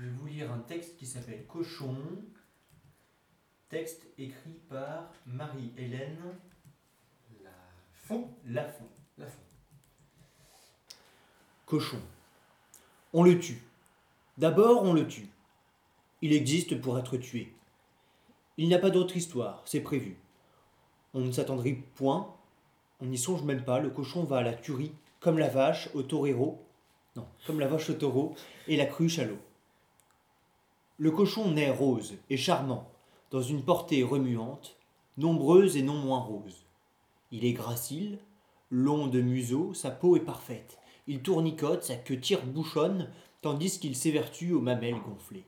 [0.00, 1.94] Je vais vous lire un texte qui s'appelle Cochon.
[3.68, 6.38] Texte écrit par Marie-Hélène
[7.44, 8.30] Lafont.
[8.46, 8.88] La fond.
[11.66, 12.00] Cochon.
[13.12, 13.60] On le tue.
[14.38, 15.28] D'abord, on le tue.
[16.22, 17.52] Il existe pour être tué.
[18.56, 20.16] Il n'y a pas d'autre histoire, c'est prévu.
[21.12, 22.34] On ne s'attendrit point,
[23.00, 26.02] on n'y songe même pas, le cochon va à la tuerie, comme la vache au
[26.02, 26.64] torero,
[27.16, 28.34] non, comme la vache au taureau
[28.66, 29.38] et la cruche à l'eau.
[31.00, 32.86] Le cochon naît rose et charmant,
[33.30, 34.76] dans une portée remuante,
[35.16, 36.66] nombreuse et non moins rose.
[37.32, 38.18] Il est gracile,
[38.70, 40.76] long de museau, sa peau est parfaite.
[41.06, 43.08] Il tournicote, sa queue tire bouchonne,
[43.40, 45.46] tandis qu'il s'évertue aux mamelles gonflées.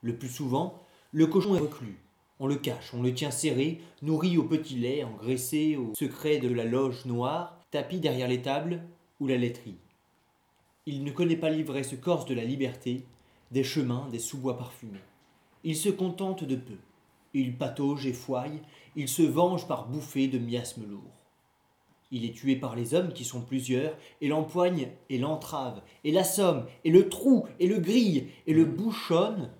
[0.00, 1.98] Le plus souvent, le cochon est reclus.
[2.40, 6.48] On le cache, on le tient serré, nourri au petit lait, engraissé au secret de
[6.48, 8.82] la loge noire, tapi derrière les tables
[9.20, 9.76] ou la laiterie.
[10.86, 13.04] Il ne connaît pas l'ivresse corse de la liberté,
[13.50, 14.98] des chemins, des sous-bois parfumés.
[15.62, 16.78] Il se contente de peu.
[17.32, 18.60] Il patauge et fouaille,
[18.96, 21.14] il se venge par bouffées de miasmes lourds.
[22.10, 26.66] Il est tué par les hommes qui sont plusieurs, et l'empoigne et l'entrave, et l'assomme,
[26.84, 29.50] et le trou, et le grille, et le bouchonne,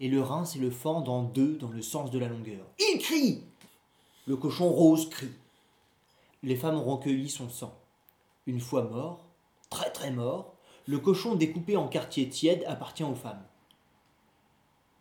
[0.00, 2.64] et le rince et le fend en deux dans le sens de la longueur.
[2.78, 3.42] Il crie
[4.26, 5.32] Le cochon rose crie.
[6.42, 7.78] Les femmes ont recueilli son sang.
[8.46, 9.26] Une fois mort,
[9.68, 10.55] très très mort,
[10.86, 13.42] le cochon découpé en quartiers tièdes appartient aux femmes.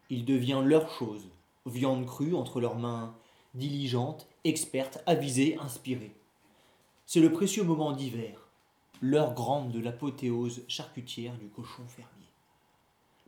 [0.09, 1.30] Il devient leur chose,
[1.67, 3.16] viande crue entre leurs mains,
[3.53, 6.16] diligentes, expertes, avisées, inspirées.
[7.06, 8.47] C'est le précieux moment d'hiver,
[9.00, 12.09] l'heure grande de l'apothéose charcutière du cochon fermier.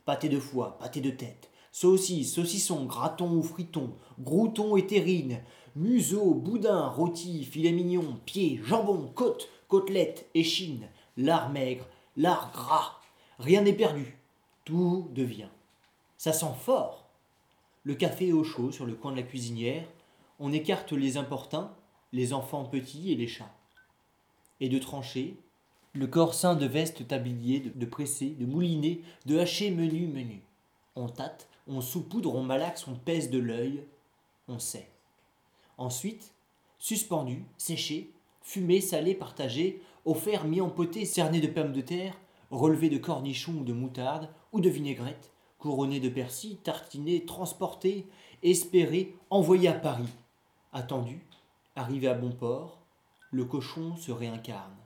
[0.04, 5.42] Pâté de foie, pâté de tête, saucisses, saucisson, graton ou friton, grouton et terrine,
[5.76, 11.86] museau, boudin, rôti, filet mignon, pied, jambon, côte, côtelette, échine, lard maigre,
[12.18, 13.00] lard gras.
[13.38, 14.18] Rien n'est perdu.
[14.64, 15.48] Tout devient.
[16.18, 17.08] Ça sent fort.
[17.84, 19.86] Le café est au chaud sur le coin de la cuisinière.
[20.40, 21.72] On écarte les importuns,
[22.12, 23.54] les enfants petits et les chats.
[24.60, 25.36] Et de trancher,
[25.92, 30.42] le corps sain de veste tablier, de, pressé, de mouliné, de haché menu menu.
[30.96, 33.84] On tâte, on saupoudre, on malaxe, on pèse de l'œil,
[34.48, 34.90] on sait.
[35.76, 36.34] Ensuite,
[36.80, 38.10] suspendu, séché,
[38.48, 42.18] fumé, salé, partagé, offert, mis en potée, cerné de pommes de terre,
[42.50, 48.06] relevé de cornichons ou de moutarde, ou de vinaigrette, couronné de persil, tartiné, transporté,
[48.42, 50.08] espéré, envoyé à Paris.
[50.72, 51.26] Attendu,
[51.76, 52.78] arrivé à bon port,
[53.32, 54.78] le cochon se réincarne.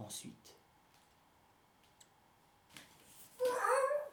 [0.00, 0.59] Ensuite.